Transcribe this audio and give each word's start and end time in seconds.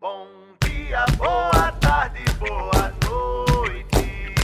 Bom 0.00 0.26
dia, 0.62 1.04
boa 1.16 1.72
tarde, 1.80 2.20
boa 2.38 2.92
noite. 3.06 4.34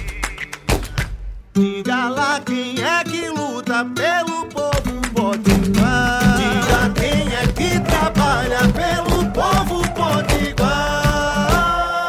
Diga 1.52 2.08
lá 2.08 2.40
quem 2.40 2.82
é 2.82 3.04
que 3.04 3.28
luta 3.28 3.84
pelo 3.84 4.46
povo 4.46 5.00
potiguar. 5.12 6.36
Diga 6.36 6.90
quem 6.94 7.34
é 7.34 7.46
que 7.48 7.80
trabalha 7.80 8.60
pelo 8.72 9.30
povo 9.32 9.82
potiguar. 9.92 10.70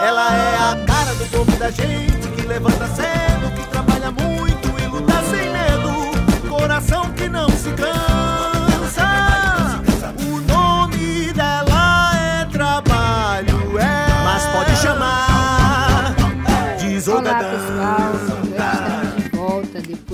Ela 0.06 0.34
é 0.34 0.56
a 0.58 0.86
cara 0.86 1.14
do 1.16 1.26
povo 1.26 1.52
da 1.58 1.72
gente 1.72 2.28
que 2.36 2.42
levanta 2.48 2.88
cedo, 2.88 3.52
que 3.56 3.68
trabalha 3.70 4.12
muito 4.12 4.70
e 4.82 4.88
luta 4.88 5.22
sem 5.24 5.52
medo. 5.52 6.12
Coração 6.48 7.12
que 7.14 7.28
não 7.28 7.50
se 7.50 7.72
cansa. 7.74 8.01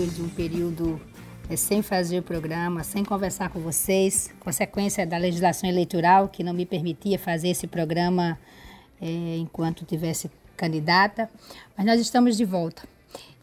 Depois 0.08 0.16
de 0.16 0.22
um 0.22 0.30
período 0.30 1.02
eh, 1.50 1.56
sem 1.56 1.82
fazer 1.82 2.20
o 2.20 2.24
programa, 2.24 2.84
sem 2.84 3.04
conversar 3.04 3.50
com 3.50 3.60
vocês, 3.60 4.34
consequência 4.40 5.06
da 5.06 5.18
legislação 5.18 5.70
eleitoral 5.70 6.30
que 6.30 6.44
não 6.44 6.54
me 6.54 6.66
permitia 6.66 7.20
fazer 7.20 7.50
esse 7.50 7.68
programa 7.68 8.40
eh, 9.02 9.38
enquanto 9.38 9.84
tivesse 9.84 10.32
candidata, 10.56 11.30
mas 11.76 11.86
nós 11.86 12.00
estamos 12.00 12.38
de 12.38 12.46
volta 12.46 12.84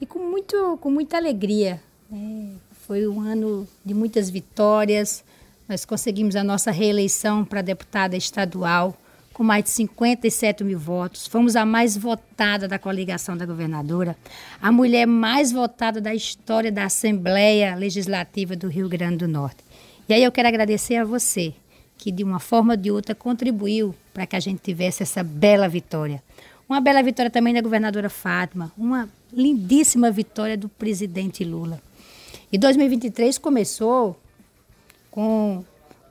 e 0.01 0.07
com, 0.07 0.19
muito, 0.19 0.79
com 0.81 0.91
muita 0.91 1.17
alegria. 1.17 1.81
né? 2.11 2.55
Foi 2.87 3.07
um 3.07 3.21
ano 3.21 3.67
de 3.85 3.95
muitas 3.95 4.31
vitórias, 4.31 5.25
nós 5.69 5.85
conseguimos 5.85 6.37
a 6.37 6.45
nossa 6.45 6.71
reeleição 6.71 7.45
para 7.45 7.63
deputada 7.63 8.17
estadual 8.17 8.97
com 9.35 9.43
mais 9.43 9.65
de 9.65 9.71
57 9.71 10.65
mil 10.65 10.79
votos. 10.79 11.27
Fomos 11.27 11.57
a 11.57 11.67
mais 11.67 11.97
votada 11.97 12.67
da 12.67 12.79
coligação 12.79 13.37
da 13.37 13.45
governadora, 13.45 14.17
a 14.63 14.73
mulher 14.73 15.07
mais 15.07 15.53
votada 15.53 16.01
da 16.01 16.15
história 16.15 16.73
da 16.73 16.85
Assembleia 16.85 17.75
Legislativa 17.75 18.57
do 18.57 18.69
Rio 18.69 18.89
Grande 18.89 19.19
do 19.19 19.29
Norte. 19.29 19.59
E 20.09 20.15
aí 20.15 20.23
eu 20.23 20.33
quero 20.33 20.49
agradecer 20.49 20.97
a 20.97 21.05
você, 21.05 21.53
que 21.99 22.13
de 22.13 22.23
uma 22.23 22.39
forma 22.39 22.75
ou 22.75 22.77
de 22.77 22.91
outra 22.91 23.15
contribuiu 23.15 23.95
para 24.15 24.25
que 24.25 24.37
a 24.37 24.41
gente 24.41 24.61
tivesse 24.61 25.03
essa 25.03 25.23
bela 25.23 25.69
vitória. 25.69 26.23
Uma 26.69 26.81
bela 26.81 27.03
vitória 27.03 27.31
também 27.31 27.53
da 27.53 27.61
governadora 27.61 28.09
Fátima, 28.09 28.73
uma 28.79 29.09
lindíssima 29.33 30.11
vitória 30.11 30.57
do 30.57 30.69
presidente 30.69 31.45
Lula. 31.45 31.83
E 32.53 32.57
2023 32.57 33.37
começou 33.39 34.19
com 35.11 35.65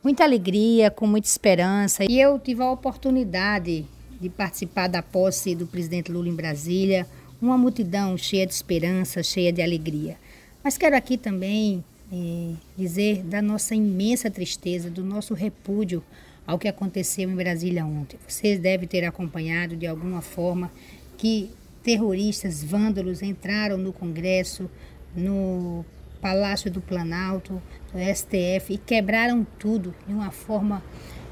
muita 0.04 0.24
alegria, 0.24 0.92
com 0.92 1.08
muita 1.08 1.28
esperança. 1.28 2.04
E 2.10 2.20
eu 2.20 2.38
tive 2.38 2.62
a 2.62 2.72
oportunidade 2.72 3.86
de 4.20 4.30
participar 4.30 4.88
da 4.88 5.02
posse 5.02 5.56
do 5.56 5.66
presidente 5.66 6.12
Lula 6.12 6.28
em 6.28 6.36
Brasília, 6.36 7.08
uma 7.42 7.58
multidão 7.58 8.18
cheia 8.18 8.46
de 8.46 8.54
esperança, 8.54 9.24
cheia 9.24 9.52
de 9.52 9.62
alegria. 9.62 10.18
Mas 10.64 10.78
quero 10.78 10.96
aqui 10.96 11.18
também 11.18 11.84
eh, 12.12 12.54
dizer 12.78 13.24
da 13.24 13.42
nossa 13.42 13.76
imensa 13.76 14.30
tristeza, 14.30 14.90
do 14.90 15.04
nosso 15.04 15.34
repúdio 15.34 16.04
ao 16.46 16.60
que 16.60 16.68
aconteceu 16.68 17.30
em 17.30 17.36
Brasília 17.36 17.86
ontem. 17.86 18.18
Vocês 18.28 18.60
devem 18.60 18.88
ter 18.88 19.04
acompanhado 19.06 19.76
de 19.76 19.88
alguma 19.88 20.22
forma 20.22 20.72
que 21.18 21.50
terroristas 21.82 22.64
vândalos 22.64 23.22
entraram 23.22 23.78
no 23.78 23.92
Congresso, 23.92 24.70
no 25.16 25.86
Palácio 26.24 26.72
do 26.72 26.80
Planalto, 26.80 27.62
do 27.92 28.00
STF 28.00 28.74
e 28.74 28.78
quebraram 28.78 29.46
tudo 29.60 29.94
de 30.08 30.14
uma 30.14 30.32
forma 30.32 30.82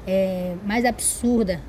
eh, 0.06 0.54
mais 0.66 0.84
absurda, 0.84 1.62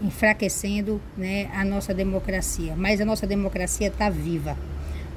enfraquecendo 0.00 1.00
né, 1.16 1.50
a 1.52 1.64
nossa 1.64 1.92
democracia. 1.92 2.76
Mas 2.76 3.00
a 3.00 3.04
nossa 3.04 3.26
democracia 3.26 3.88
está 3.88 4.08
viva. 4.08 4.56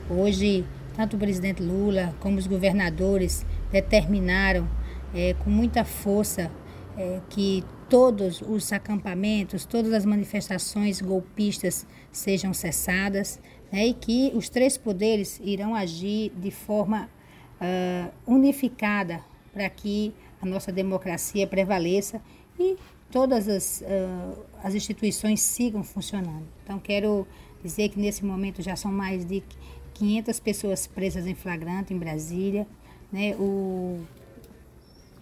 Hoje, 0.09 0.65
tanto 0.97 1.17
o 1.17 1.19
presidente 1.19 1.61
Lula 1.61 2.15
como 2.19 2.39
os 2.39 2.47
governadores 2.47 3.45
determinaram 3.71 4.67
eh, 5.13 5.35
com 5.43 5.51
muita 5.51 5.85
força 5.85 6.49
eh, 6.97 7.19
que 7.29 7.63
todos 7.89 8.41
os 8.41 8.71
acampamentos, 8.73 9.65
todas 9.65 9.93
as 9.93 10.05
manifestações 10.05 11.01
golpistas 11.01 11.85
sejam 12.11 12.53
cessadas 12.53 13.39
né, 13.71 13.87
e 13.87 13.93
que 13.93 14.31
os 14.33 14.49
três 14.49 14.77
poderes 14.77 15.39
irão 15.43 15.75
agir 15.75 16.31
de 16.35 16.51
forma 16.51 17.09
ah, 17.59 18.09
unificada 18.25 19.23
para 19.53 19.69
que 19.69 20.13
a 20.41 20.45
nossa 20.45 20.71
democracia 20.71 21.47
prevaleça 21.47 22.21
e 22.59 22.75
todas 23.11 23.47
as, 23.47 23.83
ah, 23.83 24.33
as 24.63 24.75
instituições 24.75 25.41
sigam 25.41 25.83
funcionando. 25.83 26.45
Então, 26.63 26.79
quero 26.79 27.27
dizer 27.63 27.89
que 27.89 27.99
nesse 27.99 28.25
momento 28.25 28.61
já 28.61 28.75
são 28.75 28.91
mais 28.91 29.25
de 29.25 29.43
500 29.93 30.39
pessoas 30.39 30.87
presas 30.87 31.25
em 31.25 31.35
flagrante 31.35 31.93
em 31.93 31.97
Brasília. 31.97 32.67
Né? 33.11 33.35
O 33.37 34.01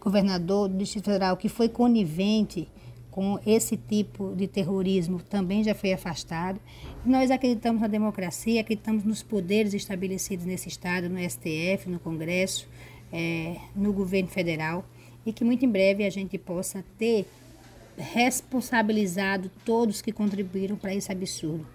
governador 0.03 0.67
do 0.67 0.77
Distrito 0.77 1.05
Federal 1.05 1.37
que 1.37 1.47
foi 1.47 1.69
conivente 1.69 2.67
com 3.09 3.39
esse 3.45 3.77
tipo 3.77 4.35
de 4.35 4.47
terrorismo 4.47 5.21
também 5.21 5.63
já 5.63 5.75
foi 5.75 5.93
afastado. 5.93 6.59
Nós 7.05 7.29
acreditamos 7.29 7.79
na 7.79 7.87
democracia, 7.87 8.59
acreditamos 8.59 9.03
nos 9.03 9.21
poderes 9.21 9.73
estabelecidos 9.75 10.45
nesse 10.45 10.67
Estado, 10.67 11.07
no 11.07 11.19
STF, 11.19 11.87
no 11.87 11.99
Congresso, 11.99 12.67
eh, 13.11 13.55
no 13.75 13.93
governo 13.93 14.29
federal, 14.29 14.83
e 15.23 15.31
que 15.31 15.43
muito 15.43 15.63
em 15.63 15.69
breve 15.69 16.03
a 16.03 16.09
gente 16.09 16.39
possa 16.39 16.83
ter 16.97 17.27
responsabilizado 17.95 19.51
todos 19.63 20.01
que 20.01 20.11
contribuíram 20.11 20.75
para 20.75 20.95
esse 20.95 21.11
absurdo. 21.11 21.67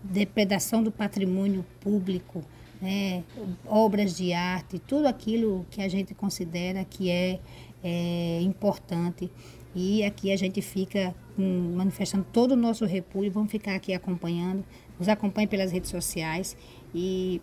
Depredação 0.00 0.80
do 0.80 0.92
patrimônio 0.92 1.66
público, 1.80 2.44
né, 2.82 3.22
obras 3.64 4.16
de 4.16 4.32
arte, 4.32 4.80
tudo 4.80 5.06
aquilo 5.06 5.64
que 5.70 5.80
a 5.80 5.88
gente 5.88 6.14
considera 6.14 6.84
que 6.84 7.08
é, 7.08 7.38
é 7.82 8.40
importante. 8.42 9.30
E 9.74 10.04
aqui 10.04 10.32
a 10.32 10.36
gente 10.36 10.60
fica 10.60 11.14
hum, 11.38 11.74
manifestando 11.76 12.26
todo 12.32 12.52
o 12.52 12.56
nosso 12.56 12.84
repúdio, 12.84 13.30
vamos 13.30 13.50
ficar 13.52 13.76
aqui 13.76 13.94
acompanhando, 13.94 14.64
nos 14.98 15.08
acompanhe 15.08 15.46
pelas 15.46 15.70
redes 15.70 15.90
sociais 15.90 16.56
e 16.92 17.40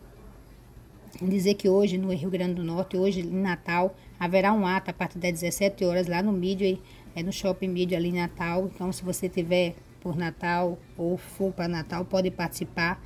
dizer 1.22 1.56
que 1.56 1.70
hoje 1.70 1.98
no 1.98 2.14
Rio 2.14 2.30
Grande 2.30 2.56
do 2.56 2.64
Norte, 2.64 2.98
hoje 2.98 3.22
em 3.22 3.42
Natal, 3.42 3.96
haverá 4.20 4.54
um 4.54 4.68
ato 4.68 4.92
a 4.92 4.94
partir 4.94 5.18
das 5.18 5.32
17 5.32 5.86
horas 5.86 6.06
lá 6.06 6.22
no 6.22 6.34
Midway, 6.34 6.82
é 7.16 7.24
no 7.24 7.32
Shopping 7.32 7.70
Midway 7.70 7.98
ali 7.98 8.10
em 8.10 8.20
Natal. 8.20 8.70
Então, 8.74 8.92
se 8.92 9.04
você 9.04 9.28
tiver 9.30 9.76
por 10.02 10.16
Natal 10.16 10.78
ou 10.98 11.18
for 11.18 11.52
para 11.52 11.68
Natal, 11.68 12.06
pode 12.06 12.30
participar, 12.30 13.02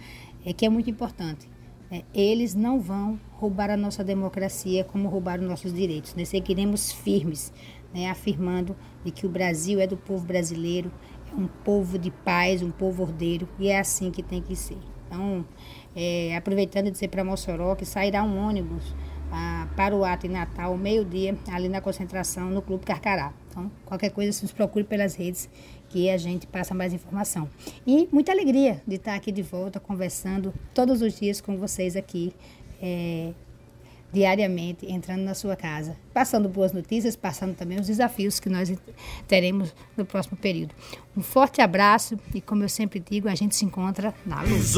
é 0.45 0.51
que 0.51 0.65
é 0.65 0.69
muito 0.69 0.89
importante. 0.89 1.52
É, 1.93 2.01
eles 2.11 2.55
não 2.55 2.79
vão 2.79 3.19
roubar 3.33 3.69
a 3.69 3.77
nossa 3.77 4.03
democracia 4.03 4.83
como 4.83 5.07
roubaram 5.07 5.43
nossos 5.43 5.71
direitos. 5.71 6.15
Nós 6.15 6.27
seguiremos 6.27 6.91
firmes, 6.91 7.53
né, 7.93 8.09
afirmando 8.09 8.75
de 9.05 9.11
que 9.11 9.27
o 9.27 9.29
Brasil 9.29 9.79
é 9.79 9.85
do 9.85 9.95
povo 9.95 10.25
brasileiro, 10.25 10.91
é 11.31 11.39
um 11.39 11.47
povo 11.63 11.99
de 11.99 12.09
paz, 12.09 12.63
um 12.63 12.71
povo 12.71 13.03
ordeiro, 13.03 13.47
e 13.59 13.67
é 13.67 13.79
assim 13.79 14.09
que 14.09 14.23
tem 14.23 14.41
que 14.41 14.55
ser. 14.55 14.79
Então, 15.05 15.45
é, 15.95 16.35
aproveitando 16.35 16.85
de 16.85 16.91
dizer 16.91 17.09
para 17.09 17.23
Mossoró 17.23 17.75
que 17.75 17.85
sairá 17.85 18.23
um 18.23 18.39
ônibus 18.39 18.95
para 19.75 19.95
o 19.95 20.03
ato 20.03 20.27
em 20.27 20.29
Natal, 20.29 20.77
meio-dia, 20.77 21.35
ali 21.51 21.67
na 21.67 21.81
concentração, 21.81 22.49
no 22.49 22.61
Clube 22.61 22.85
Carcará. 22.85 23.33
Então, 23.49 23.71
qualquer 23.85 24.11
coisa, 24.11 24.41
nos 24.41 24.51
procure 24.51 24.83
pelas 24.83 25.15
redes 25.15 25.49
que 25.89 26.09
a 26.09 26.17
gente 26.17 26.47
passa 26.47 26.73
mais 26.73 26.93
informação. 26.93 27.49
E 27.85 28.07
muita 28.11 28.31
alegria 28.31 28.81
de 28.85 28.95
estar 28.95 29.15
aqui 29.15 29.31
de 29.31 29.41
volta, 29.41 29.79
conversando 29.79 30.53
todos 30.73 31.01
os 31.01 31.19
dias 31.19 31.39
com 31.39 31.57
vocês 31.57 31.95
aqui, 31.95 32.33
é, 32.81 33.31
diariamente, 34.11 34.85
entrando 34.91 35.21
na 35.21 35.33
sua 35.33 35.55
casa, 35.55 35.95
passando 36.13 36.47
boas 36.47 36.71
notícias, 36.71 37.15
passando 37.15 37.55
também 37.55 37.79
os 37.79 37.87
desafios 37.87 38.39
que 38.39 38.49
nós 38.49 38.71
teremos 39.27 39.73
no 39.97 40.05
próximo 40.05 40.37
período. 40.37 40.73
Um 41.17 41.21
forte 41.21 41.61
abraço 41.61 42.19
e, 42.33 42.41
como 42.41 42.63
eu 42.63 42.69
sempre 42.69 42.99
digo, 42.99 43.27
a 43.27 43.35
gente 43.35 43.55
se 43.55 43.65
encontra 43.65 44.13
na 44.25 44.41
luz. 44.41 44.75